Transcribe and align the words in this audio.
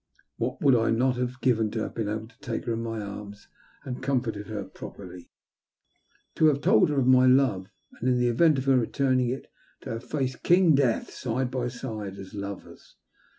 What 0.37 0.63
would 0.63 0.75
I 0.75 0.89
not 0.89 1.17
have 1.17 1.39
given 1.41 1.69
to 1.69 1.81
have 1.83 1.93
been 1.93 2.09
able 2.09 2.27
to 2.27 2.39
take 2.39 2.65
her 2.65 2.73
in 2.73 2.81
my 2.81 2.99
arms 3.01 3.47
and 3.83 3.97
have 3.97 4.03
comforted 4.03 4.47
her 4.47 4.63
properly!— 4.63 5.29
to 6.37 6.47
have 6.47 6.61
told 6.61 6.89
her 6.89 6.97
of 6.99 7.05
my 7.05 7.27
love, 7.27 7.67
and, 7.99 8.09
in 8.09 8.17
the 8.17 8.27
event 8.29 8.57
of 8.57 8.65
her 8.65 8.79
returning 8.79 9.29
it, 9.29 9.45
to 9.81 9.91
have 9.91 10.03
faced 10.03 10.41
King 10.41 10.73
Death 10.73 11.11
side 11.11 11.51
by 11.51 11.67
side 11.67 12.17
as 12.17 12.33
lovers. 12.33 12.95